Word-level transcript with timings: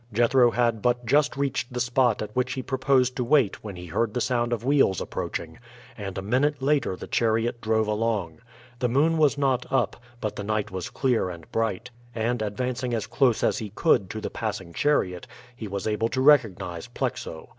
Jethro 0.11 0.49
had 0.49 0.81
but 0.81 1.05
just 1.05 1.37
reached 1.37 1.71
the 1.71 1.79
spot 1.79 2.23
at 2.23 2.35
which 2.35 2.53
he 2.53 2.63
proposed 2.63 3.15
to 3.17 3.23
wait 3.23 3.63
when 3.63 3.75
he 3.75 3.85
heard 3.85 4.15
the 4.15 4.19
sound 4.19 4.51
of 4.51 4.63
wheels 4.65 4.99
approaching, 4.99 5.59
and 5.95 6.17
a 6.17 6.23
minute 6.23 6.59
later 6.59 6.95
the 6.95 7.05
chariot 7.05 7.61
drove 7.61 7.85
along. 7.87 8.39
The 8.79 8.89
moon 8.89 9.19
was 9.19 9.37
not 9.37 9.67
up, 9.71 9.97
but 10.19 10.37
the 10.37 10.43
night 10.43 10.71
was 10.71 10.89
clear 10.89 11.29
and 11.29 11.51
bright; 11.51 11.91
and, 12.15 12.41
advancing 12.41 12.95
as 12.95 13.05
close 13.05 13.59
he 13.59 13.69
could 13.75 14.09
to 14.09 14.19
the 14.19 14.31
passing 14.31 14.73
chariot, 14.73 15.27
he 15.55 15.67
was 15.67 15.85
able 15.85 16.09
to 16.09 16.21
recognize 16.21 16.87
Plexo. 16.87 17.49